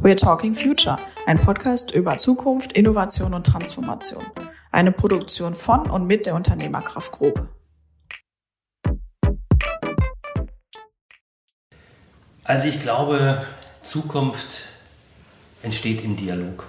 [0.00, 4.24] We're Talking Future, ein Podcast über Zukunft, Innovation und Transformation.
[4.72, 7.48] Eine Produktion von und mit der Unternehmerkraft Group.
[12.42, 13.46] Also ich glaube,
[13.82, 14.62] Zukunft
[15.62, 16.64] entsteht im Dialog.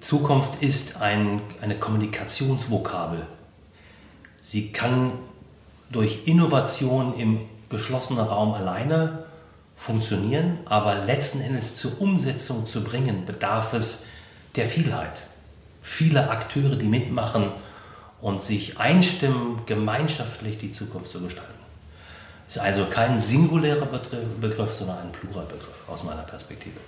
[0.00, 3.26] Zukunft ist ein, eine Kommunikationsvokabel.
[4.42, 5.12] Sie kann
[5.90, 9.24] durch Innovation im geschlossenen Raum alleine
[9.76, 14.06] funktionieren, aber letzten Endes zur Umsetzung zu bringen, bedarf es
[14.56, 15.22] der Vielheit.
[15.82, 17.50] Viele Akteure, die mitmachen
[18.20, 21.52] und sich einstimmen, gemeinschaftlich die Zukunft zu gestalten.
[22.48, 23.86] Ist also kein singulärer
[24.40, 26.78] Begriff, sondern ein Pluralbegriff aus meiner Perspektive.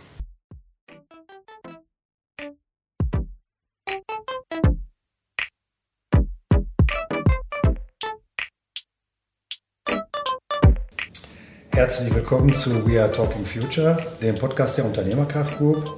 [11.78, 15.96] Herzlich willkommen zu We Are Talking Future, dem Podcast der Unternehmerkraft Group.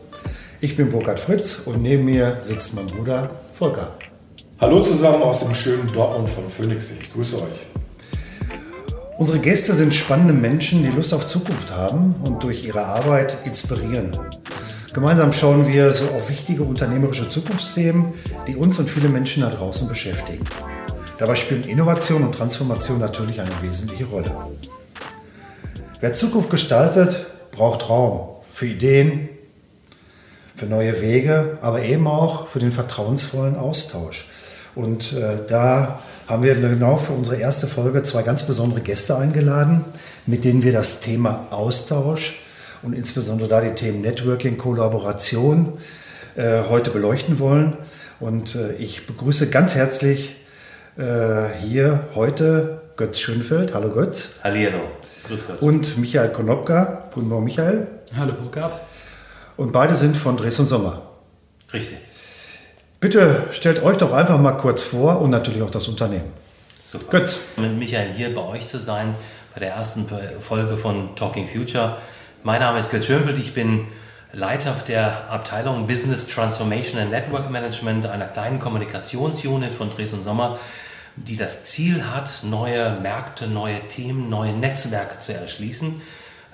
[0.60, 3.96] Ich bin Burkhard Fritz und neben mir sitzt mein Bruder Volker.
[4.60, 6.90] Hallo zusammen aus dem schönen Dortmund von Phoenix.
[6.90, 7.66] Ich grüße euch.
[9.16, 14.18] Unsere Gäste sind spannende Menschen, die Lust auf Zukunft haben und durch ihre Arbeit inspirieren.
[14.92, 18.06] Gemeinsam schauen wir so auf wichtige unternehmerische Zukunftsthemen,
[18.46, 20.44] die uns und viele Menschen da draußen beschäftigen.
[21.16, 24.30] Dabei spielen Innovation und Transformation natürlich eine wesentliche Rolle.
[26.02, 29.28] Wer Zukunft gestaltet, braucht Raum für Ideen,
[30.56, 34.26] für neue Wege, aber eben auch für den vertrauensvollen Austausch.
[34.74, 39.84] Und äh, da haben wir genau für unsere erste Folge zwei ganz besondere Gäste eingeladen,
[40.24, 42.40] mit denen wir das Thema Austausch
[42.82, 45.74] und insbesondere da die Themen Networking, Kollaboration
[46.34, 47.76] äh, heute beleuchten wollen.
[48.20, 50.36] Und äh, ich begrüße ganz herzlich
[50.96, 53.72] äh, hier heute Götz Schönfeld.
[53.72, 54.34] Hallo Götz.
[54.44, 54.82] Hallihallo.
[55.26, 55.62] Grüß Gott.
[55.62, 57.08] Und Michael Konopka.
[57.14, 57.86] Guten Morgen, Michael.
[58.14, 58.74] Hallo, Burkhard.
[59.56, 61.00] Und beide sind von Dresden Sommer.
[61.72, 61.96] Richtig.
[63.00, 66.30] Bitte stellt euch doch einfach mal kurz vor und natürlich auch das Unternehmen.
[66.82, 67.20] Super.
[67.20, 67.38] Götz.
[67.56, 69.14] Mit Michael hier bei euch zu sein,
[69.54, 70.06] bei der ersten
[70.38, 71.96] Folge von Talking Future.
[72.42, 73.38] Mein Name ist Götz Schönfeld.
[73.38, 73.86] Ich bin
[74.34, 80.58] Leiter der Abteilung Business Transformation and Network Management einer kleinen Kommunikationsunit von Dresden Sommer
[81.16, 86.00] die das Ziel hat, neue Märkte, neue Themen, neue Netzwerke zu erschließen.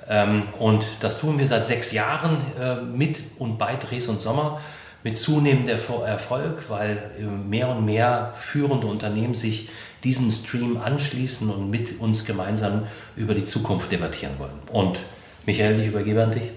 [0.08, 4.60] Ähm, und das tun wir seit sechs Jahren äh, mit und bei Dres und Sommer
[5.02, 9.68] mit zunehmendem Erfolg, weil äh, mehr und mehr führende Unternehmen sich
[10.04, 12.84] diesem Stream anschließen und mit uns gemeinsam
[13.16, 14.58] über die Zukunft debattieren wollen.
[14.72, 15.00] Und
[15.46, 16.50] Michael, ich übergebe an dich.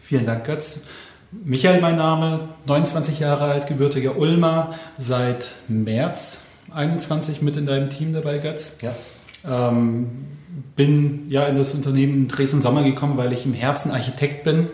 [0.00, 0.84] Vielen Dank, Götz.
[1.32, 6.43] Michael, mein Name, 29 Jahre alt, gebürtiger Ulmer, seit März
[6.74, 8.78] 21 mit in deinem Team dabei, Götz.
[8.82, 8.94] Ja.
[9.46, 10.10] Ähm,
[10.76, 14.68] bin ja in das Unternehmen Dresden Sommer gekommen, weil ich im Herzen Architekt bin,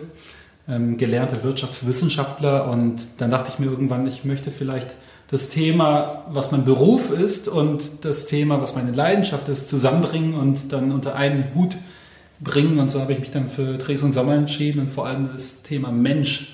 [0.67, 4.95] ähm, gelernter Wirtschaftswissenschaftler und dann dachte ich mir irgendwann, ich möchte vielleicht
[5.29, 10.73] das Thema, was mein Beruf ist und das Thema, was meine Leidenschaft ist, zusammenbringen und
[10.73, 11.77] dann unter einen Hut
[12.41, 12.79] bringen.
[12.79, 15.89] Und so habe ich mich dann für Dresden Sommer entschieden und vor allem das Thema
[15.89, 16.53] Mensch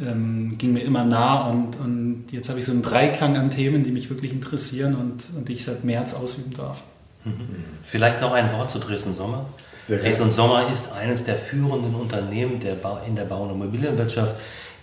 [0.00, 3.82] ähm, ging mir immer nah und, und jetzt habe ich so einen Dreiklang an Themen,
[3.82, 6.82] die mich wirklich interessieren und, und die ich seit März ausüben darf.
[7.24, 7.64] Mhm.
[7.82, 9.46] Vielleicht noch ein Wort zu Dresden Sommer.
[9.88, 14.36] Dresden Sommer ist eines der führenden Unternehmen der in der Bau- und Immobilienwirtschaft,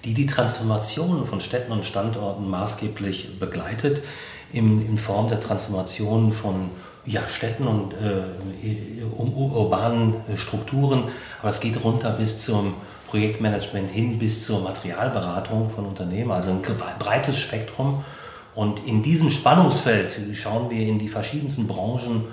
[0.04, 4.02] die die Transformation von Städten und Standorten maßgeblich begleitet,
[4.52, 6.70] in, in Form der Transformation von
[7.06, 11.06] ja, Städten und äh, um, urbanen Strukturen.
[11.40, 12.74] Aber es geht runter bis zum
[13.10, 16.62] Projektmanagement hin bis zur Materialberatung von Unternehmen, also ein
[17.00, 18.04] breites Spektrum.
[18.56, 22.26] Und in diesem Spannungsfeld schauen wir in die verschiedensten Branchen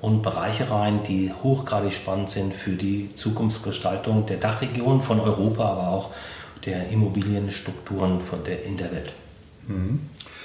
[0.00, 5.88] und Bereiche rein, die hochgradig spannend sind für die Zukunftsgestaltung der Dachregion von Europa, aber
[5.88, 6.10] auch
[6.64, 9.12] der Immobilienstrukturen von der, in der Welt.
[9.66, 10.00] Mhm.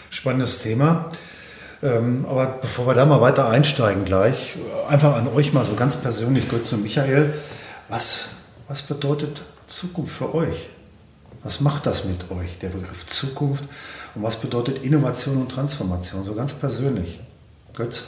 [0.09, 1.09] Spannendes Thema.
[1.81, 4.55] Ähm, aber bevor wir da mal weiter einsteigen gleich,
[4.87, 7.33] einfach an euch mal so ganz persönlich, Götz und Michael,
[7.89, 8.29] was,
[8.67, 10.69] was bedeutet Zukunft für euch?
[11.43, 13.65] Was macht das mit euch, der Begriff Zukunft?
[14.15, 17.19] Und was bedeutet Innovation und Transformation, so ganz persönlich?
[17.73, 18.05] Götz?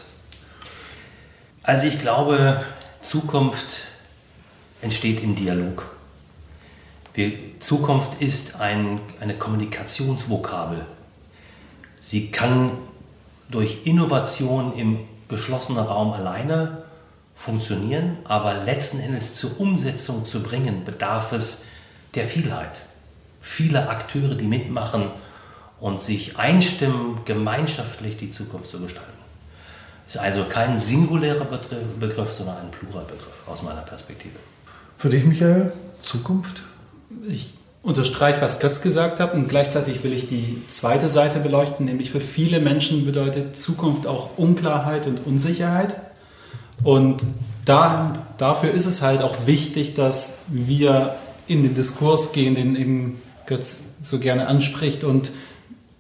[1.63, 2.63] Also ich glaube,
[3.02, 3.81] Zukunft
[4.81, 5.96] entsteht im Dialog.
[7.13, 10.86] Wir, Zukunft ist ein, eine Kommunikationsvokabel.
[12.00, 12.72] Sie kann
[13.50, 16.84] durch Innovation im geschlossenen Raum alleine
[17.35, 21.65] funktionieren, aber letzten Endes zur Umsetzung zu bringen, bedarf es
[22.15, 22.81] der Vielheit.
[23.41, 25.11] Viele Akteure, die mitmachen
[25.79, 29.11] und sich einstimmen, gemeinschaftlich die Zukunft zu gestalten.
[30.07, 31.45] Ist also kein singulärer
[31.99, 34.35] Begriff, sondern ein Pluralbegriff aus meiner Perspektive.
[34.97, 36.63] Für dich, Michael, Zukunft?
[37.27, 42.11] Ich unterstreiche, was Götz gesagt hat und gleichzeitig will ich die zweite Seite beleuchten, nämlich
[42.11, 45.95] für viele Menschen bedeutet Zukunft auch Unklarheit und Unsicherheit.
[46.83, 47.24] Und
[47.66, 51.16] da, dafür ist es halt auch wichtig, dass wir
[51.48, 55.31] in den Diskurs gehen, den eben Götz so gerne anspricht und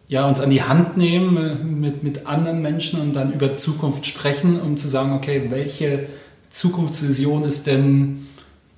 [0.07, 4.61] ja, uns an die Hand nehmen mit, mit anderen Menschen und dann über Zukunft sprechen,
[4.61, 6.07] um zu sagen, okay, welche
[6.51, 8.27] Zukunftsvision ist denn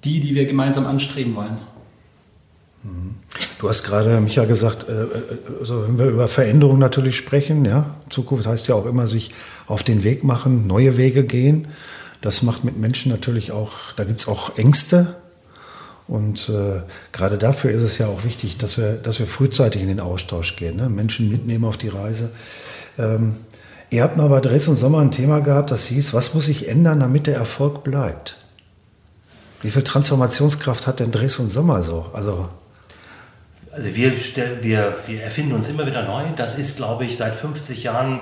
[0.04, 1.58] die, die wir gemeinsam anstreben wollen?
[3.60, 5.08] Du hast gerade, Micha, gesagt, äh, äh,
[5.60, 9.32] also wenn wir über Veränderung natürlich sprechen, ja, Zukunft heißt ja auch immer sich
[9.66, 11.68] auf den Weg machen, neue Wege gehen.
[12.22, 15.16] Das macht mit Menschen natürlich auch, da gibt es auch Ängste.
[16.08, 19.90] Und äh, gerade dafür ist es ja auch wichtig, dass wir, dass wir frühzeitig in
[19.90, 20.88] den Austausch gehen, ne?
[20.88, 22.32] Menschen mitnehmen auf die Reise.
[22.98, 23.36] Ähm,
[23.90, 27.02] ihr habt mal bei Dresden Sommer ein Thema gehabt, das hieß, was muss sich ändern,
[27.02, 28.38] damit der Erfolg bleibt?
[29.62, 32.06] Wie viel Transformationskraft hat denn Dresden Sommer so?
[32.14, 32.48] Also
[33.78, 34.12] also wir,
[34.64, 36.24] wir, wir erfinden uns immer wieder neu.
[36.36, 38.22] Das ist, glaube ich, seit 50 Jahren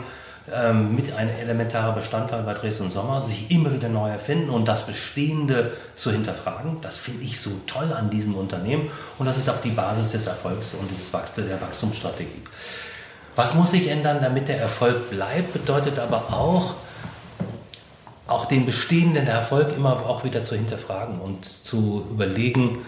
[0.53, 4.85] ähm, mit ein elementarer Bestandteil bei Dresden Sommer, sich immer wieder neu erfinden und das
[4.85, 6.81] Bestehende zu hinterfragen.
[6.81, 10.27] Das finde ich so toll an diesem Unternehmen und das ist auch die Basis des
[10.27, 12.43] Erfolgs und des Wachstum, der Wachstumsstrategie.
[13.37, 16.75] Was muss sich ändern, damit der Erfolg bleibt, bedeutet aber auch,
[18.27, 22.79] auch den bestehenden Erfolg immer auch wieder zu hinterfragen und zu überlegen,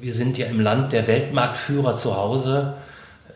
[0.00, 2.74] wir sind ja im Land der Weltmarktführer zu Hause.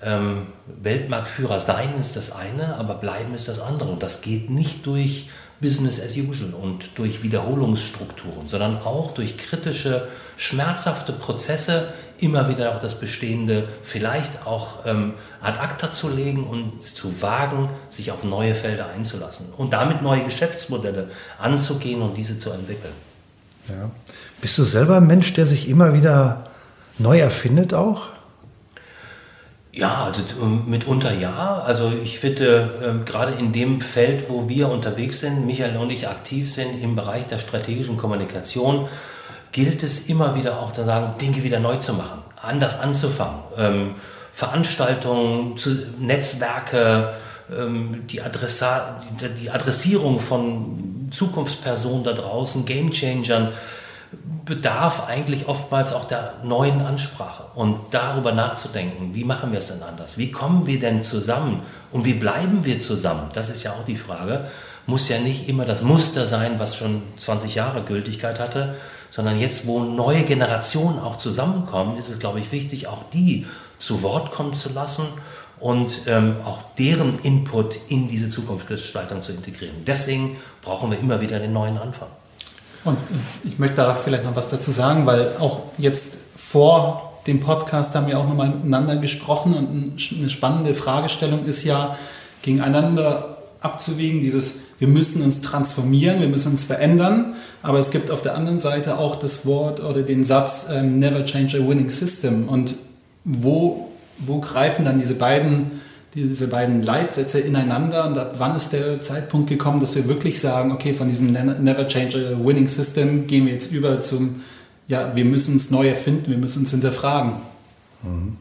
[0.02, 3.90] Ähm, Weltmarktführer sein ist das eine, aber bleiben ist das andere.
[3.90, 5.28] Und das geht nicht durch
[5.60, 12.80] Business as usual und durch Wiederholungsstrukturen, sondern auch durch kritische, schmerzhafte Prozesse immer wieder auch
[12.80, 18.54] das Bestehende vielleicht auch ähm, ad acta zu legen und zu wagen, sich auf neue
[18.54, 23.13] Felder einzulassen und damit neue Geschäftsmodelle anzugehen und diese zu entwickeln.
[23.68, 23.90] Ja.
[24.40, 26.50] Bist du selber ein Mensch, der sich immer wieder
[26.98, 28.08] neu erfindet auch?
[29.72, 31.62] Ja, also ähm, mitunter ja.
[31.66, 36.08] Also ich finde, äh, gerade in dem Feld, wo wir unterwegs sind, Michael und ich
[36.08, 38.88] aktiv sind im Bereich der strategischen Kommunikation,
[39.50, 43.40] gilt es immer wieder auch zu sagen, Dinge wieder neu zu machen, anders anzufangen.
[43.56, 43.94] Ähm,
[44.32, 47.14] Veranstaltungen, zu, Netzwerke,
[47.56, 53.52] ähm, die, Adressa, die, die Adressierung von Zukunftspersonen da draußen, Gamechangern,
[54.44, 59.82] bedarf eigentlich oftmals auch der neuen Ansprache und darüber nachzudenken, wie machen wir es denn
[59.82, 60.18] anders?
[60.18, 61.62] Wie kommen wir denn zusammen
[61.92, 63.28] und wie bleiben wir zusammen?
[63.32, 64.48] Das ist ja auch die Frage.
[64.86, 68.74] Muss ja nicht immer das Muster sein, was schon 20 Jahre Gültigkeit hatte,
[69.08, 73.46] sondern jetzt, wo neue Generationen auch zusammenkommen, ist es, glaube ich, wichtig, auch die
[73.78, 75.06] zu Wort kommen zu lassen
[75.60, 79.76] und ähm, auch deren Input in diese Zukunftsgestaltung zu integrieren.
[79.86, 82.08] Deswegen brauchen wir immer wieder den neuen Anfang.
[82.84, 82.98] Und
[83.44, 88.06] ich möchte da vielleicht noch was dazu sagen, weil auch jetzt vor dem Podcast haben
[88.06, 91.96] wir auch nochmal miteinander gesprochen und eine spannende Fragestellung ist ja,
[92.42, 98.20] gegeneinander abzuwägen, dieses, wir müssen uns transformieren, wir müssen uns verändern, aber es gibt auf
[98.20, 102.46] der anderen Seite auch das Wort oder den Satz, ähm, never change a winning system.
[102.48, 102.74] Und
[103.24, 105.80] wo, wo greifen dann diese beiden
[106.14, 110.70] diese beiden Leitsätze ineinander und ab wann ist der Zeitpunkt gekommen, dass wir wirklich sagen,
[110.70, 114.42] okay, von diesem Never Change a Winning System gehen wir jetzt über zum,
[114.86, 117.32] ja, wir müssen es neu erfinden, wir müssen es hinterfragen.
[118.02, 118.36] Mhm.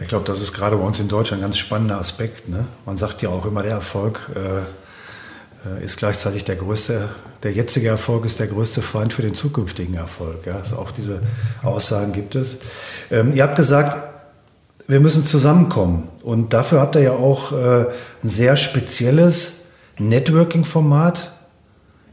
[0.00, 2.48] Ich glaube, das ist gerade bei uns in Deutschland ein ganz spannender Aspekt.
[2.48, 2.66] Ne?
[2.86, 4.60] Man sagt ja auch immer, der Erfolg äh,
[5.68, 7.10] äh ist gleichzeitig der größte,
[7.42, 10.46] der jetzige Erfolg ist der größte Feind für den zukünftigen Erfolg.
[10.46, 10.56] Ja?
[10.56, 11.20] Also auch diese
[11.62, 12.56] Aussagen gibt es.
[13.10, 14.11] Ähm, ihr habt gesagt,
[14.88, 16.08] wir müssen zusammenkommen.
[16.22, 17.86] Und dafür habt ihr ja auch äh,
[18.22, 19.66] ein sehr spezielles
[19.98, 21.32] Networking-Format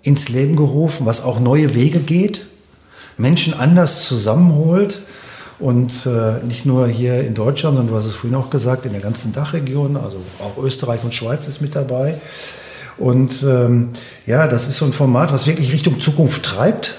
[0.01, 2.45] ins Leben gerufen, was auch neue Wege geht,
[3.17, 5.01] Menschen anders zusammenholt.
[5.59, 8.93] Und äh, nicht nur hier in Deutschland, sondern du hast es vorhin auch gesagt, in
[8.93, 12.15] der ganzen Dachregion, also auch Österreich und Schweiz ist mit dabei.
[12.97, 13.89] Und ähm,
[14.25, 16.95] ja, das ist so ein Format, was wirklich Richtung Zukunft treibt.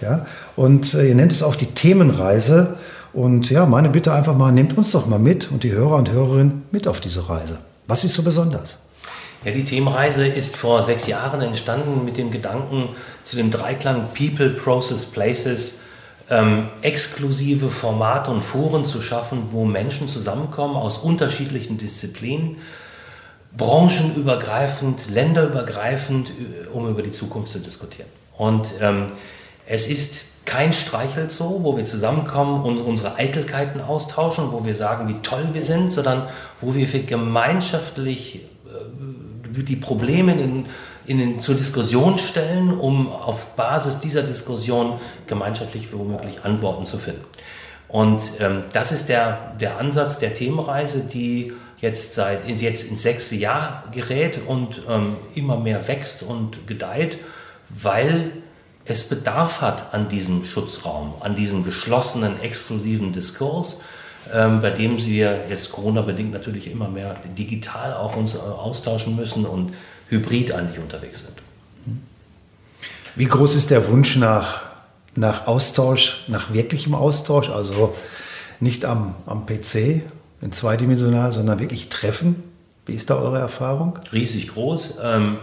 [0.00, 0.26] Ja?
[0.56, 2.76] Und äh, ihr nennt es auch die Themenreise.
[3.12, 6.10] Und ja, meine Bitte einfach mal, nehmt uns doch mal mit und die Hörer und
[6.10, 7.58] Hörerinnen mit auf diese Reise.
[7.86, 8.78] Was ist so besonders?
[9.44, 12.88] Ja, die Themenreise ist vor sechs Jahren entstanden mit dem Gedanken
[13.22, 15.80] zu dem Dreiklang People, Process, Places,
[16.30, 22.58] ähm, exklusive Formate und Foren zu schaffen, wo Menschen zusammenkommen aus unterschiedlichen Disziplinen,
[23.56, 26.32] branchenübergreifend, länderübergreifend,
[26.72, 28.08] um über die Zukunft zu diskutieren.
[28.38, 29.12] Und ähm,
[29.66, 35.20] es ist kein Streichelzoo, wo wir zusammenkommen und unsere Eitelkeiten austauschen, wo wir sagen, wie
[35.22, 36.26] toll wir sind, sondern
[36.60, 40.66] wo wir gemeinschaftlich, äh, die Probleme in,
[41.06, 47.24] in zur Diskussion stellen, um auf Basis dieser Diskussion gemeinschaftlich womöglich Antworten zu finden.
[47.88, 53.36] Und ähm, das ist der, der Ansatz der Themenreise, die jetzt seit jetzt ins sechste
[53.36, 57.18] Jahr gerät und ähm, immer mehr wächst und gedeiht,
[57.68, 58.32] weil
[58.84, 63.80] es Bedarf hat an diesem Schutzraum, an diesem geschlossenen, exklusiven Diskurs,
[64.32, 69.46] ähm, bei dem wir jetzt Corona-bedingt natürlich immer mehr digital auch uns äh, austauschen müssen
[69.46, 69.74] und
[70.08, 71.38] hybrid eigentlich unterwegs sind.
[73.14, 74.62] Wie groß ist der Wunsch nach,
[75.14, 77.94] nach Austausch, nach wirklichem Austausch, also
[78.58, 80.02] nicht am, am PC
[80.40, 82.42] in zweidimensional, sondern wirklich Treffen?
[82.86, 83.98] Wie ist da eure Erfahrung?
[84.12, 84.98] Riesig groß.
[85.02, 85.38] Ähm,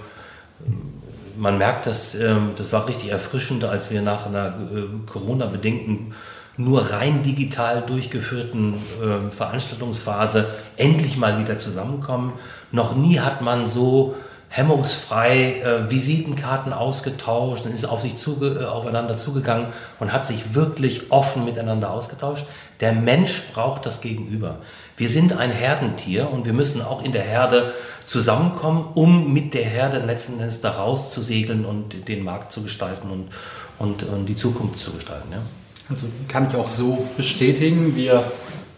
[1.40, 6.14] man merkt, dass ähm, das war richtig erfrischend, als wir nach einer äh, Corona-bedingten
[6.58, 12.34] nur rein digital durchgeführten äh, Veranstaltungsphase endlich mal wieder zusammenkommen.
[12.72, 14.16] Noch nie hat man so
[14.50, 19.68] hemmungsfrei äh, Visitenkarten ausgetauscht und ist auf sich zuge äh, aufeinander zugegangen
[20.00, 22.46] und hat sich wirklich offen miteinander ausgetauscht.
[22.82, 24.58] Der Mensch braucht das Gegenüber.
[25.00, 27.74] Wir sind ein Herdentier und wir müssen auch in der Herde
[28.06, 33.30] zusammenkommen, um mit der Herde letzten Endes da rauszusegeln und den Markt zu gestalten und,
[33.80, 35.30] und, und die Zukunft zu gestalten.
[35.32, 35.38] Ja.
[35.90, 37.96] Also kann ich auch so bestätigen.
[37.96, 38.30] Wir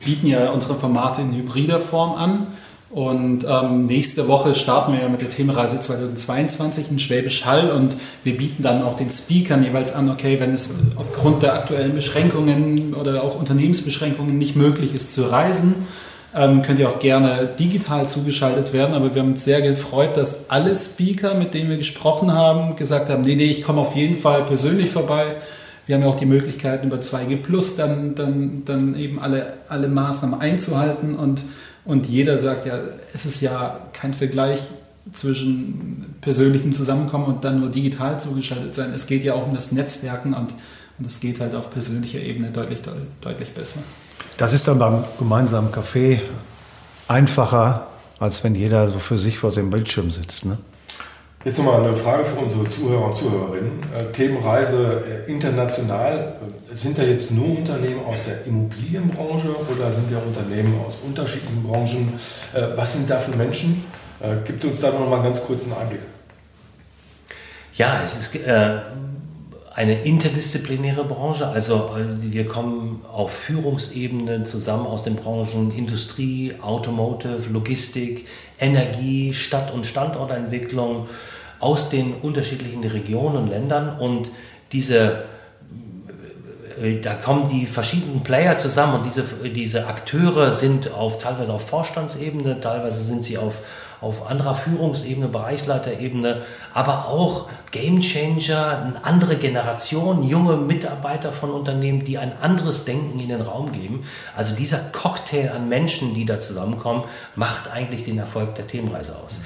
[0.06, 2.48] bieten ja unsere Formate in hybrider Form an.
[2.92, 7.96] Und ähm, nächste Woche starten wir ja mit der Themenreise 2022 in Schwäbisch Hall und
[8.26, 12.94] wir bieten dann auch den Speakern jeweils an, okay, wenn es aufgrund der aktuellen Beschränkungen
[12.94, 15.88] oder auch Unternehmensbeschränkungen nicht möglich ist zu reisen,
[16.36, 18.94] ähm, könnt ihr auch gerne digital zugeschaltet werden.
[18.94, 23.10] Aber wir haben uns sehr gefreut, dass alle Speaker, mit denen wir gesprochen haben, gesagt
[23.10, 25.36] haben, nee, nee, ich komme auf jeden Fall persönlich vorbei.
[25.88, 29.88] Wir haben ja auch die Möglichkeit, über 2G Plus dann, dann, dann eben alle, alle
[29.88, 31.42] Maßnahmen einzuhalten und,
[31.84, 32.78] und jeder sagt ja,
[33.14, 34.60] es ist ja kein Vergleich
[35.12, 38.94] zwischen persönlichem Zusammenkommen und dann nur digital zugeschaltet sein.
[38.94, 40.52] Es geht ja auch um das Netzwerken und,
[40.98, 42.80] und das geht halt auf persönlicher Ebene deutlich,
[43.20, 43.82] deutlich besser.
[44.38, 46.20] Das ist dann beim gemeinsamen Café
[47.08, 47.88] einfacher,
[48.20, 50.46] als wenn jeder so für sich vor seinem Bildschirm sitzt.
[50.46, 50.58] Ne?
[51.44, 53.80] Jetzt nochmal eine Frage für unsere Zuhörer und Zuhörerinnen.
[53.96, 56.36] Äh, Themenreise äh, international.
[56.72, 61.64] Äh, sind da jetzt nur Unternehmen aus der Immobilienbranche oder sind da Unternehmen aus unterschiedlichen
[61.64, 62.14] Branchen?
[62.76, 63.84] Was sind da für Menschen?
[64.46, 66.02] Gibt uns da noch mal einen ganz kurzen Einblick.
[67.74, 68.80] Ja, es ist äh,
[69.74, 71.48] eine interdisziplinäre Branche.
[71.48, 78.28] Also wir kommen auf Führungsebenen zusammen aus den Branchen Industrie, Automotive, Logistik,
[78.60, 81.08] Energie, Stadt- und Standortentwicklung
[81.60, 84.32] aus den unterschiedlichen Regionen und Ländern und
[84.72, 85.24] diese
[86.82, 89.24] äh, da kommen die verschiedensten Player zusammen und diese,
[89.56, 93.56] diese Akteure sind auf, teilweise auf Vorstandsebene, teilweise sind sie auf,
[94.02, 96.42] auf anderer Führungsebene, Bereichsleiterebene,
[96.74, 103.30] aber auch Gamechanger, eine andere Generation, junge Mitarbeiter von Unternehmen, die ein anderes Denken in
[103.30, 104.04] den Raum geben.
[104.36, 107.04] Also dieser Cocktail an Menschen, die da zusammenkommen,
[107.36, 109.42] macht eigentlich den Erfolg der Themenreise aus.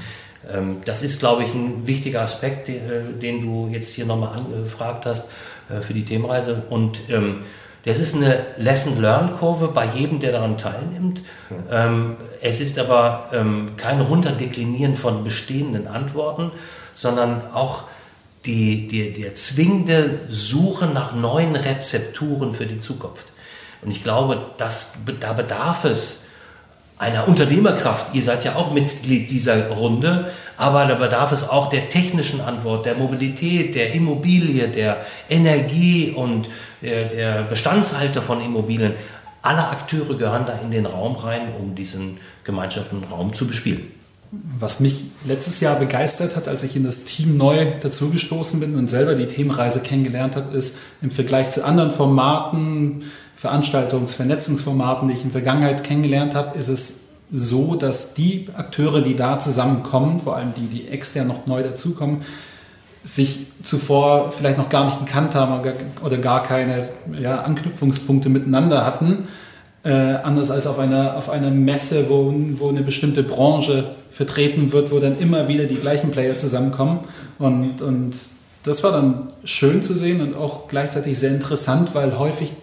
[0.51, 5.05] Ähm, das ist, glaube ich, ein wichtiger Aspekt, den, äh, du jetzt hier nochmal angefragt
[5.05, 5.29] hast
[5.69, 6.63] äh, für die Themenreise.
[6.69, 7.41] Und ähm,
[7.85, 11.21] das ist eine Lesson-Learn-Kurve bei jedem, der daran teilnimmt.
[11.71, 16.51] Ähm, es ist aber ähm, kein Runterdeklinieren von bestehenden Antworten,
[16.95, 17.83] sondern auch
[18.45, 23.25] die, die, die zwingende Suche nach neuen Rezepturen für die Zukunft.
[23.81, 26.24] Und ich glaube, dass, da bedarf es
[26.97, 28.15] einer Unternehmerkraft.
[28.15, 32.85] Ihr seid ja auch Mitglied dieser Runde, aber da bedarf es auch der technischen Antwort,
[32.85, 34.97] der Mobilität, der Immobilie, der
[35.29, 36.49] Energie und
[36.81, 38.93] der, der Bestandshalter von Immobilien.
[39.41, 43.91] Alle Akteure gehören da in den Raum rein, um diesen gemeinschaftlichen Raum zu bespielen.
[44.31, 48.89] Was mich letztes Jahr begeistert hat, als ich in das Team neu dazugestoßen bin und
[48.89, 53.03] selber die Themenreise kennengelernt habe, ist im Vergleich zu anderen Formaten,
[53.41, 57.01] Veranstaltungs-, Vernetzungsformaten, die ich in der Vergangenheit kennengelernt habe, ist es
[57.31, 62.21] so, dass die Akteure, die da zusammenkommen, vor allem die, die extern noch neu dazukommen,
[63.03, 65.61] sich zuvor vielleicht noch gar nicht gekannt haben
[66.03, 66.89] oder gar keine
[67.19, 69.27] ja, Anknüpfungspunkte miteinander hatten.
[69.83, 69.91] Äh,
[70.23, 74.99] anders als auf einer, auf einer Messe, wo, wo eine bestimmte Branche vertreten wird, wo
[74.99, 77.01] dann immer wieder die gleichen Player zusammenkommen.
[77.37, 78.15] Und, und
[78.63, 82.53] das war dann schön zu sehen und auch gleichzeitig sehr interessant, weil häufig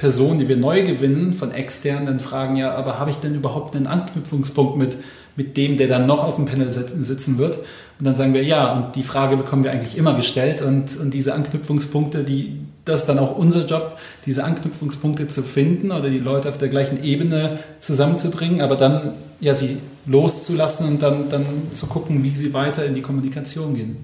[0.00, 3.76] Personen, die wir neu gewinnen von externen, dann fragen ja, aber habe ich denn überhaupt
[3.76, 4.96] einen Anknüpfungspunkt mit,
[5.36, 7.58] mit dem, der dann noch auf dem Panel sitzen wird?
[7.58, 11.12] Und dann sagen wir ja, und die Frage bekommen wir eigentlich immer gestellt und, und
[11.12, 16.18] diese Anknüpfungspunkte, die, das ist dann auch unser Job, diese Anknüpfungspunkte zu finden oder die
[16.18, 19.76] Leute auf der gleichen Ebene zusammenzubringen, aber dann ja sie
[20.06, 23.98] loszulassen und dann, dann zu gucken, wie sie weiter in die Kommunikation gehen.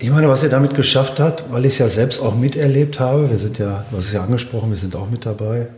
[0.00, 3.30] Ich meine, was er damit geschafft hat, weil ich es ja selbst auch miterlebt habe,
[3.30, 5.68] wir sind ja, hast es ja angesprochen, wir sind auch mit dabei,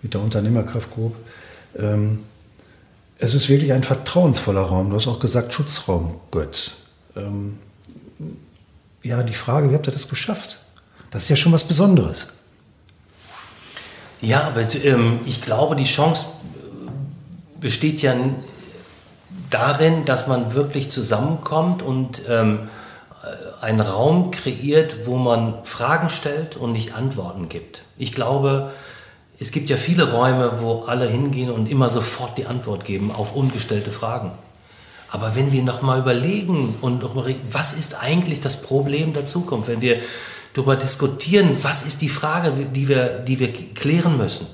[0.00, 1.14] mit der Unternehmerkraft Group.
[1.78, 2.20] Ähm,
[3.18, 4.88] es ist wirklich ein vertrauensvoller Raum.
[4.88, 6.86] Du hast auch gesagt, Schutzraum, Götz.
[7.14, 7.58] Ähm,
[9.02, 10.60] ja, die Frage, wie habt ihr das geschafft?
[11.10, 12.28] Das ist ja schon was Besonderes.
[14.22, 16.30] Ja, aber ähm, ich glaube, die Chance
[17.60, 18.16] besteht ja
[19.50, 22.70] darin, dass man wirklich zusammenkommt und ähm,
[23.60, 27.82] einen Raum kreiert, wo man Fragen stellt und nicht Antworten gibt.
[27.98, 28.70] Ich glaube,
[29.38, 33.34] es gibt ja viele Räume, wo alle hingehen und immer sofort die Antwort geben auf
[33.34, 34.32] ungestellte Fragen.
[35.10, 39.68] Aber wenn wir nochmal überlegen und noch mal, was ist eigentlich das Problem der Zukunft,
[39.68, 39.98] wenn wir
[40.54, 44.46] darüber diskutieren, was ist die Frage, die wir, die wir klären müssen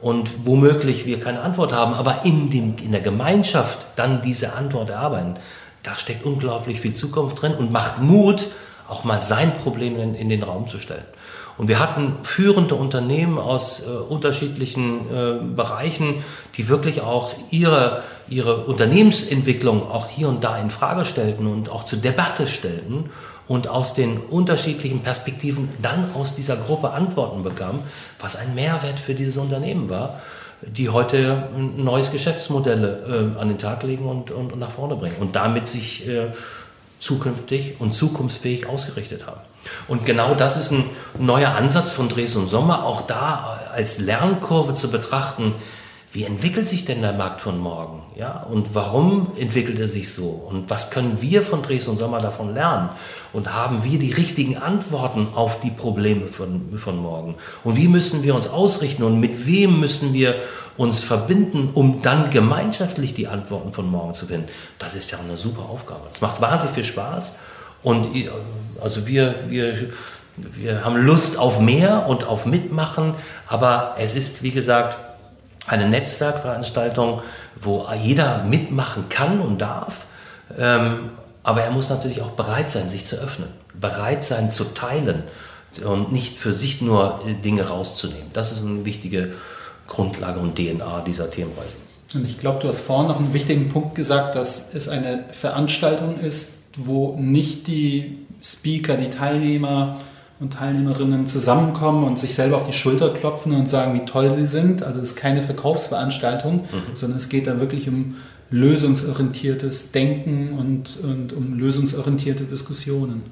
[0.00, 4.90] und womöglich wir keine Antwort haben, aber in, dem, in der Gemeinschaft dann diese Antwort
[4.90, 5.36] erarbeiten,
[5.82, 8.48] da steckt unglaublich viel Zukunft drin und macht Mut,
[8.88, 11.04] auch mal sein Problem in, in den Raum zu stellen.
[11.58, 16.24] Und wir hatten führende Unternehmen aus äh, unterschiedlichen äh, Bereichen,
[16.56, 21.84] die wirklich auch ihre, ihre Unternehmensentwicklung auch hier und da in Frage stellten und auch
[21.84, 23.10] zur Debatte stellten
[23.48, 27.80] und aus den unterschiedlichen Perspektiven dann aus dieser Gruppe Antworten bekamen,
[28.18, 30.20] was ein Mehrwert für dieses Unternehmen war
[30.66, 34.96] die heute ein neues Geschäftsmodell äh, an den Tag legen und, und, und, nach vorne
[34.96, 36.28] bringen und damit sich äh,
[37.00, 39.40] zukünftig und zukunftsfähig ausgerichtet haben.
[39.88, 40.84] Und genau das ist ein
[41.18, 45.54] neuer Ansatz von Dresden und Sommer, auch da als Lernkurve zu betrachten,
[46.12, 48.01] wie entwickelt sich denn der Markt von morgen?
[48.14, 50.28] Ja, und warum entwickelt er sich so?
[50.28, 52.90] Und was können wir von Dresden Sommer davon lernen?
[53.32, 57.36] Und haben wir die richtigen Antworten auf die Probleme von, von morgen?
[57.64, 59.02] Und wie müssen wir uns ausrichten?
[59.02, 60.34] Und mit wem müssen wir
[60.76, 64.48] uns verbinden, um dann gemeinschaftlich die Antworten von morgen zu finden?
[64.78, 66.02] Das ist ja eine super Aufgabe.
[66.12, 67.36] Es macht wahnsinnig viel Spaß.
[67.82, 68.08] Und
[68.82, 69.88] also wir, wir,
[70.36, 73.14] wir haben Lust auf mehr und auf Mitmachen.
[73.48, 74.98] Aber es ist, wie gesagt,
[75.66, 77.22] eine Netzwerkveranstaltung,
[77.62, 80.06] wo jeder mitmachen kann und darf.
[80.58, 81.10] Ähm,
[81.42, 85.24] aber er muss natürlich auch bereit sein, sich zu öffnen, bereit sein zu teilen
[85.84, 88.30] und nicht für sich nur äh, Dinge rauszunehmen.
[88.32, 89.32] Das ist eine wichtige
[89.88, 91.74] Grundlage und DNA dieser Themenreise.
[92.14, 96.20] Und ich glaube, du hast vorhin noch einen wichtigen Punkt gesagt, dass es eine Veranstaltung
[96.20, 99.98] ist, wo nicht die Speaker, die Teilnehmer
[100.40, 104.46] und Teilnehmerinnen zusammenkommen und sich selber auf die Schulter klopfen und sagen, wie toll sie
[104.46, 104.82] sind.
[104.82, 106.94] Also es ist keine Verkaufsveranstaltung, mhm.
[106.94, 108.16] sondern es geht da wirklich um
[108.50, 113.22] lösungsorientiertes Denken und, und um lösungsorientierte Diskussionen.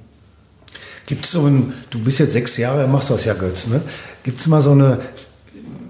[1.06, 3.80] Gibt es so ein, du bist jetzt sechs Jahre, machst das ja, Götz, ne?
[4.22, 5.00] Gibt es mal so eine,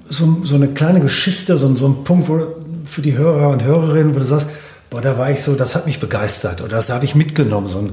[0.09, 2.47] so, so, eine kleine Geschichte, so, so einen Punkt, wo
[2.85, 4.49] für die Hörer und Hörerinnen, wo du sagst,
[4.89, 7.79] boah, da war ich so, das hat mich begeistert oder das habe ich mitgenommen, so
[7.79, 7.93] ein,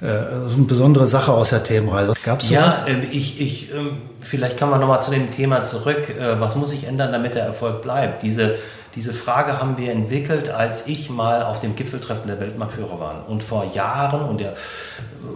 [0.00, 2.12] so eine besondere Sache aus der Themenreise.
[2.24, 6.08] Gab es Ja, äh, ich, ich, äh, vielleicht kann man nochmal zu dem Thema zurück.
[6.08, 8.22] Äh, was muss sich ändern, damit der Erfolg bleibt?
[8.22, 8.54] Diese,
[8.94, 13.28] diese Frage haben wir entwickelt, als ich mal auf dem Gipfeltreffen der Weltmarktführer war.
[13.28, 14.54] Und vor Jahren, und der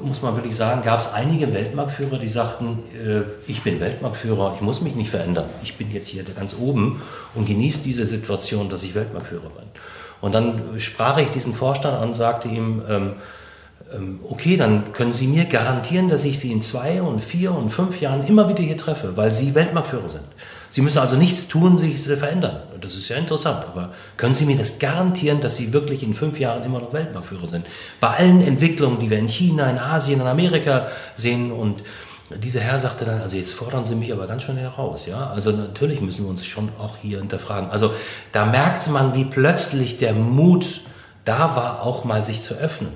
[0.02, 4.62] muss man wirklich sagen, gab es einige Weltmarktführer, die sagten, äh, ich bin Weltmarktführer, ich
[4.62, 5.44] muss mich nicht verändern.
[5.62, 7.02] Ich bin jetzt hier ganz oben
[7.34, 9.68] und genieße diese Situation, dass ich Weltmarktführer bin.
[10.22, 13.12] Und dann sprach ich diesen Vorstand an und sagte ihm, ähm, ähm,
[14.28, 18.00] okay, dann können Sie mir garantieren, dass ich Sie in zwei und vier und fünf
[18.00, 20.24] Jahren immer wieder hier treffe, weil Sie Weltmarktführer sind.
[20.68, 22.62] Sie müssen also nichts tun, sich zu verändern.
[22.80, 26.40] Das ist ja interessant, aber können Sie mir das garantieren, dass Sie wirklich in fünf
[26.40, 27.66] Jahren immer noch Weltmarktführer sind?
[28.00, 31.82] Bei allen Entwicklungen, die wir in China, in Asien, in Amerika sehen und
[32.42, 35.28] dieser Herr sagte dann, also jetzt fordern Sie mich aber ganz schön heraus, ja.
[35.28, 37.70] Also natürlich müssen wir uns schon auch hier hinterfragen.
[37.70, 37.92] Also
[38.32, 40.80] da merkt man, wie plötzlich der Mut
[41.24, 42.92] da war, auch mal sich zu öffnen.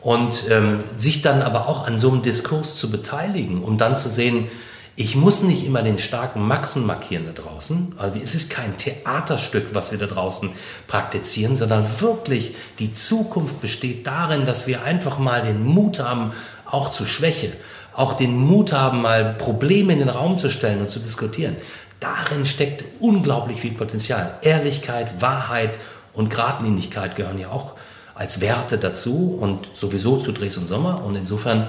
[0.00, 4.08] Und ähm, sich dann aber auch an so einem Diskurs zu beteiligen, um dann zu
[4.08, 4.48] sehen,
[4.96, 7.94] ich muss nicht immer den starken Maxen markieren da draußen.
[7.96, 10.50] Also es ist kein Theaterstück, was wir da draußen
[10.88, 16.32] praktizieren, sondern wirklich die Zukunft besteht darin, dass wir einfach mal den Mut haben,
[16.66, 17.52] auch zu Schwäche,
[17.94, 21.56] auch den Mut haben, mal Probleme in den Raum zu stellen und zu diskutieren.
[21.98, 24.38] Darin steckt unglaublich viel Potenzial.
[24.42, 25.78] Ehrlichkeit, Wahrheit
[26.12, 27.74] und Gradlinigkeit gehören ja auch
[28.20, 31.02] als Werte dazu und sowieso zu Dresden Sommer.
[31.06, 31.68] Und insofern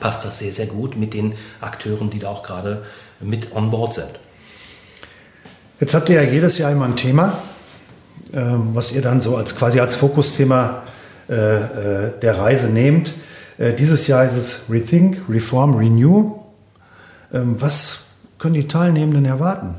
[0.00, 2.82] passt das sehr, sehr gut mit den Akteuren, die da auch gerade
[3.20, 4.08] mit on board sind.
[5.78, 7.36] Jetzt habt ihr ja jedes Jahr immer ein Thema,
[8.32, 10.82] ähm, was ihr dann so als quasi als Fokusthema
[11.28, 13.12] äh, äh, der Reise nehmt.
[13.58, 16.38] Äh, dieses Jahr ist es Rethink, Reform, Renew.
[17.34, 18.06] Ähm, was
[18.38, 19.74] können die Teilnehmenden erwarten?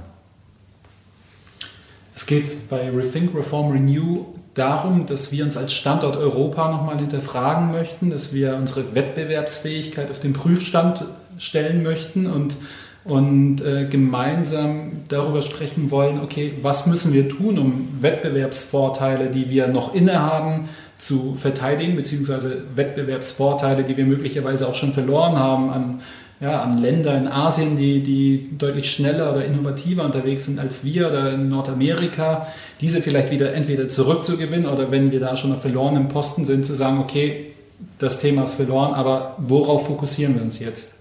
[2.15, 7.71] Es geht bei Rethink, Reform, Renew darum, dass wir uns als Standort Europa nochmal hinterfragen
[7.71, 11.05] möchten, dass wir unsere Wettbewerbsfähigkeit auf den Prüfstand
[11.37, 12.55] stellen möchten und,
[13.03, 19.67] und äh, gemeinsam darüber sprechen wollen, okay, was müssen wir tun, um Wettbewerbsvorteile, die wir
[19.67, 26.01] noch innehaben, zu verteidigen, beziehungsweise Wettbewerbsvorteile, die wir möglicherweise auch schon verloren haben an
[26.39, 31.07] ja, an Länder in Asien, die, die deutlich schneller oder innovativer unterwegs sind als wir
[31.07, 32.47] oder in Nordamerika,
[32.79, 36.75] diese vielleicht wieder entweder zurückzugewinnen oder wenn wir da schon auf verlorenem Posten sind, zu
[36.75, 37.53] sagen, okay,
[37.97, 40.95] das Thema ist verloren, aber worauf fokussieren wir uns jetzt?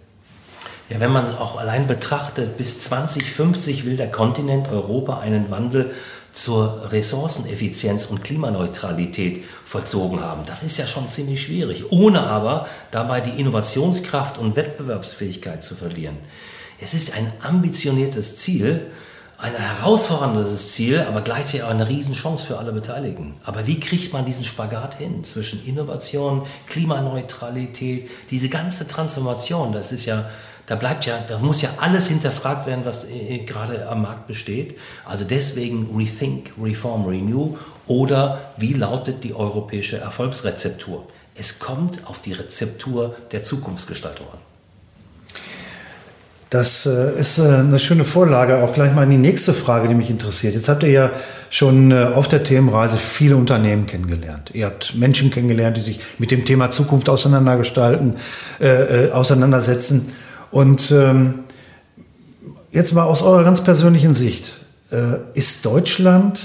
[0.88, 5.90] Ja, wenn man es auch allein betrachtet, bis 2050 will der Kontinent Europa einen Wandel
[6.36, 10.42] zur Ressourceneffizienz und Klimaneutralität vollzogen haben.
[10.44, 16.18] Das ist ja schon ziemlich schwierig, ohne aber dabei die Innovationskraft und Wettbewerbsfähigkeit zu verlieren.
[16.78, 18.90] Es ist ein ambitioniertes Ziel,
[19.38, 23.34] ein herausforderndes Ziel, aber gleichzeitig auch eine Riesenchance für alle Beteiligten.
[23.42, 29.72] Aber wie kriegt man diesen Spagat hin zwischen Innovation, Klimaneutralität, diese ganze Transformation?
[29.72, 30.28] Das ist ja
[30.66, 34.76] da bleibt ja, da muss ja alles hinterfragt werden, was äh, gerade am Markt besteht.
[35.04, 41.06] Also deswegen Rethink, Reform, Renew oder wie lautet die europäische Erfolgsrezeptur?
[41.36, 44.38] Es kommt auf die Rezeptur der Zukunftsgestaltung an.
[46.50, 49.94] Das äh, ist äh, eine schöne Vorlage, auch gleich mal in die nächste Frage, die
[49.94, 50.54] mich interessiert.
[50.54, 51.10] Jetzt habt ihr ja
[51.48, 54.50] schon auf der Themenreise viele Unternehmen kennengelernt.
[54.52, 58.16] Ihr habt Menschen kennengelernt, die sich mit dem Thema Zukunft auseinandergestalten,
[58.58, 60.12] äh, auseinandersetzen.
[60.50, 61.44] Und ähm,
[62.72, 64.56] jetzt mal aus eurer ganz persönlichen Sicht,
[64.90, 66.40] äh, ist Deutschland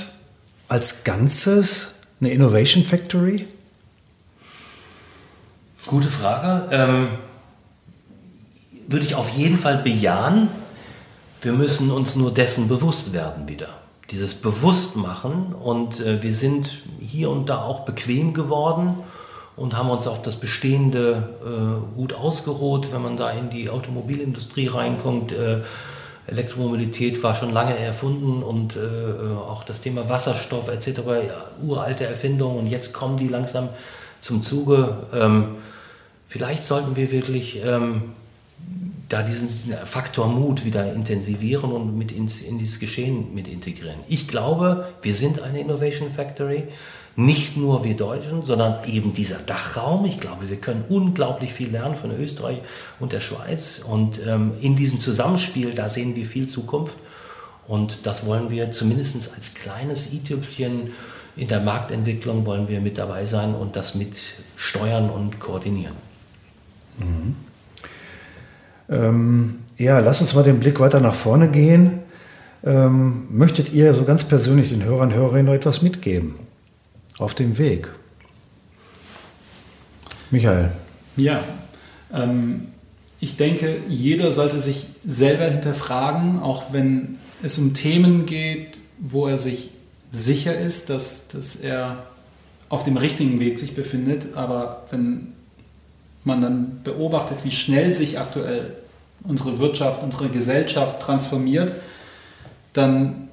[0.67, 3.47] als Ganzes eine Innovation Factory?
[5.85, 6.67] Gute Frage.
[6.71, 7.07] Ähm,
[8.87, 10.49] würde ich auf jeden Fall bejahen.
[11.41, 13.69] Wir müssen uns nur dessen bewusst werden wieder.
[14.11, 18.97] Dieses Bewusstmachen und äh, wir sind hier und da auch bequem geworden
[19.55, 22.91] und haben uns auf das Bestehende äh, gut ausgeruht.
[22.91, 25.61] Wenn man da in die Automobilindustrie reinkommt, äh,
[26.27, 31.01] Elektromobilität war schon lange erfunden und äh, äh auch das Thema Wasserstoff etc.
[31.61, 33.69] Uralte Erfindungen und jetzt kommen die langsam
[34.19, 35.07] zum Zuge.
[35.13, 35.55] Ähm,
[36.27, 38.13] vielleicht sollten wir wirklich ähm,
[39.09, 43.99] da diesen, diesen, Faktor Mut wieder intensivieren und mit ins, in dieses Geschehen mit integrieren.
[44.07, 46.63] Ich glaube, wir sind eine Innovation Factory.
[47.15, 50.05] Nicht nur wir Deutschen, sondern eben dieser Dachraum.
[50.05, 52.59] Ich glaube, wir können unglaublich viel lernen von Österreich
[52.99, 53.79] und der Schweiz.
[53.85, 56.95] Und ähm, in diesem Zusammenspiel, da sehen wir viel Zukunft.
[57.67, 60.91] Und das wollen wir zumindest als kleines i-Tüpfchen
[61.35, 64.15] in der Marktentwicklung wollen wir mit dabei sein und das mit
[64.55, 65.95] steuern und koordinieren.
[66.97, 67.35] Mhm.
[68.89, 71.99] Ähm, ja, lass uns mal den Blick weiter nach vorne gehen.
[72.63, 76.35] Ähm, möchtet ihr so ganz persönlich den Hörern und Hörerinnen noch etwas mitgeben?
[77.17, 77.89] Auf dem Weg.
[80.31, 80.71] Michael.
[81.17, 81.43] Ja,
[82.13, 82.67] ähm,
[83.19, 89.37] ich denke, jeder sollte sich selber hinterfragen, auch wenn es um Themen geht, wo er
[89.37, 89.69] sich
[90.11, 92.07] sicher ist, dass, dass er
[92.69, 94.35] auf dem richtigen Weg sich befindet.
[94.35, 95.33] Aber wenn
[96.23, 98.75] man dann beobachtet, wie schnell sich aktuell
[99.23, 101.73] unsere Wirtschaft, unsere Gesellschaft transformiert,
[102.73, 103.29] dann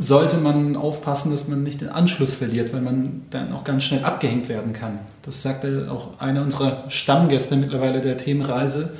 [0.00, 4.02] sollte man aufpassen, dass man nicht den Anschluss verliert, weil man dann auch ganz schnell
[4.02, 4.98] abgehängt werden kann.
[5.22, 8.94] Das sagte auch einer unserer Stammgäste mittlerweile der Themenreise,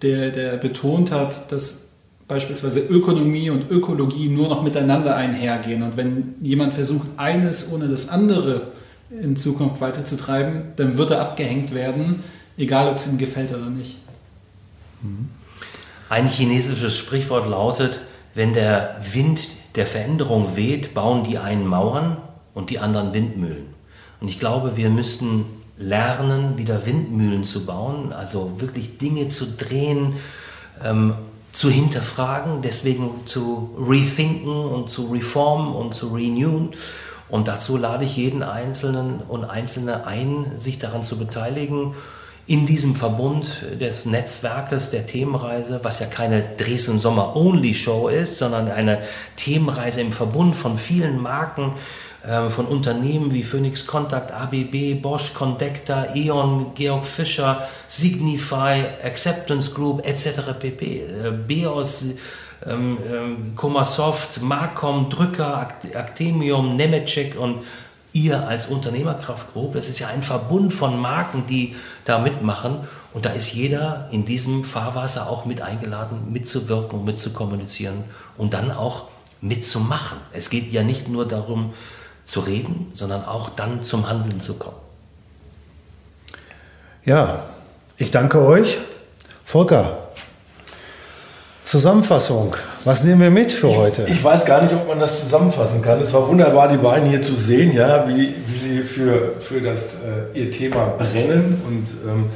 [0.00, 1.90] der, der betont hat, dass
[2.28, 5.82] beispielsweise Ökonomie und Ökologie nur noch miteinander einhergehen.
[5.82, 8.68] Und wenn jemand versucht, eines ohne das andere
[9.10, 12.24] in Zukunft weiterzutreiben, dann wird er abgehängt werden,
[12.56, 13.98] egal ob es ihm gefällt oder nicht.
[16.08, 18.00] Ein chinesisches Sprichwort lautet,
[18.34, 19.40] wenn der Wind
[19.74, 22.16] der Veränderung weht, bauen die einen Mauern
[22.54, 23.66] und die anderen Windmühlen.
[24.20, 30.14] Und ich glaube, wir müssten lernen, wieder Windmühlen zu bauen, also wirklich Dinge zu drehen,
[30.84, 31.14] ähm,
[31.52, 36.70] zu hinterfragen, deswegen zu rethinken und zu reformen und zu renewen.
[37.28, 41.94] Und dazu lade ich jeden Einzelnen und Einzelne ein, sich daran zu beteiligen
[42.46, 48.38] in diesem Verbund des Netzwerkes der Themenreise, was ja keine Dresden Sommer Only Show ist,
[48.38, 48.98] sondern eine
[49.36, 51.74] Themenreise im Verbund von vielen Marken,
[52.26, 60.04] äh, von Unternehmen wie Phoenix Contact, ABB, Bosch, Condecta, E.ON, Georg Fischer, Signify, Acceptance Group
[60.04, 60.52] etc.
[60.58, 61.00] pp.
[61.00, 62.14] Äh, BEOS,
[62.66, 67.64] ähm, Comasoft, Marcom, Drücker, Actemium, Nemetschek und
[68.12, 72.78] ihr als Unternehmerkraft Group, das ist ja ein Verbund von Marken, die da mitmachen.
[73.12, 78.04] Und da ist jeder in diesem Fahrwasser auch mit eingeladen, mitzuwirken mitzukommunizieren
[78.36, 79.08] und dann auch
[79.40, 80.18] mitzumachen.
[80.32, 81.74] Es geht ja nicht nur darum
[82.24, 84.76] zu reden, sondern auch dann zum Handeln zu kommen.
[87.04, 87.42] Ja,
[87.96, 88.78] ich danke euch.
[89.44, 90.01] Volker,
[91.64, 92.56] Zusammenfassung.
[92.84, 94.02] Was nehmen wir mit für heute?
[94.02, 96.00] Ich, ich, weiß gar nicht, ob man das zusammenfassen kann.
[96.00, 99.94] Es war wunderbar, die beiden hier zu sehen, ja, wie, wie sie für, für das,
[99.94, 101.62] äh, ihr Thema brennen.
[101.66, 102.30] Und ähm,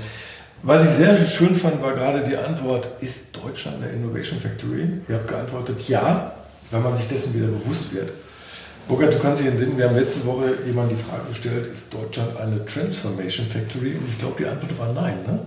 [0.63, 4.89] was ich sehr schön fand, war gerade die Antwort, ist Deutschland eine Innovation Factory?
[5.09, 6.33] Ihr habt geantwortet, ja,
[6.71, 8.13] wenn man sich dessen wieder bewusst wird.
[8.89, 12.37] Burkhard, du kannst dich entsinnen, wir haben letzte Woche jemand die Frage gestellt, ist Deutschland
[12.37, 13.97] eine Transformation Factory?
[13.97, 15.19] Und ich glaube, die Antwort war nein.
[15.27, 15.41] Ne?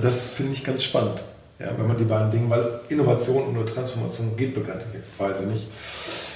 [0.00, 1.22] Das finde ich ganz spannend,
[1.62, 5.68] ja, wenn man die beiden Dinge, weil Innovation oder Transformation geht bekanntlicherweise nicht.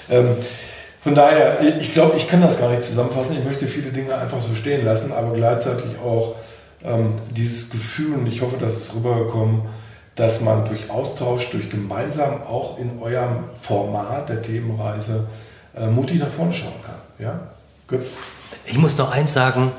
[0.08, 0.28] Ähm,
[1.02, 3.36] von daher, ich glaube, ich kann das gar nicht zusammenfassen.
[3.38, 6.36] Ich möchte viele Dinge einfach so stehen lassen, aber gleichzeitig auch
[6.84, 9.62] ähm, dieses Gefühl, und ich hoffe, dass es rübergekommen
[10.16, 15.26] dass man durch Austausch, durch gemeinsam auch in eurem Format der Themenreise
[15.76, 16.96] äh, mutig nach vorne schauen kann.
[17.18, 17.40] Ja?
[17.86, 18.16] Götz?
[18.64, 19.72] Ich muss noch eins sagen,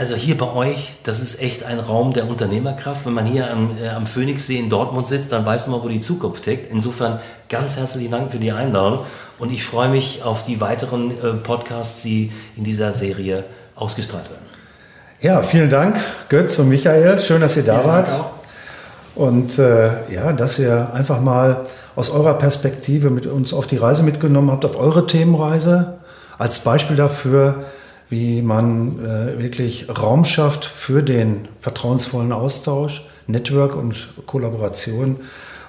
[0.00, 3.04] also hier bei euch, das ist echt ein Raum der Unternehmerkraft.
[3.04, 6.00] Wenn man hier am, äh, am Phoenixsee in Dortmund sitzt, dann weiß man, wo die
[6.00, 6.72] Zukunft tickt.
[6.72, 9.00] Insofern ganz herzlichen Dank für die Einladung
[9.38, 14.46] und ich freue mich auf die weiteren äh, Podcasts, die in dieser Serie ausgestrahlt werden.
[15.20, 15.98] Ja, vielen Dank,
[16.30, 17.20] Götz und Michael.
[17.20, 18.08] Schön, dass ihr da vielen wart.
[19.16, 24.02] Und äh, ja, dass ihr einfach mal aus eurer Perspektive mit uns auf die Reise
[24.02, 25.98] mitgenommen habt, auf eure Themenreise,
[26.38, 27.64] als Beispiel dafür,
[28.10, 35.16] wie man äh, wirklich Raum schafft für den vertrauensvollen Austausch, Network und Kollaboration.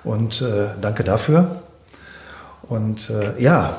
[0.03, 1.61] Und äh, danke dafür.
[2.67, 3.77] Und äh, ja,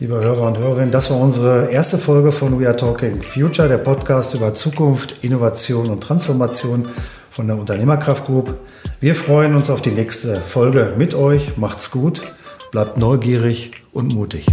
[0.00, 3.78] liebe Hörer und Hörerinnen, das war unsere erste Folge von We Are Talking Future, der
[3.78, 6.88] Podcast über Zukunft, Innovation und Transformation
[7.30, 8.54] von der Unternehmerkraft Group.
[9.00, 11.58] Wir freuen uns auf die nächste Folge mit euch.
[11.58, 12.22] Macht's gut,
[12.70, 14.46] bleibt neugierig und mutig.